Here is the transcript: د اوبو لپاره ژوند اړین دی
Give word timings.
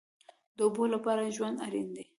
د 0.57 0.59
اوبو 0.65 0.83
لپاره 0.93 1.33
ژوند 1.37 1.57
اړین 1.65 1.87
دی 1.95 2.03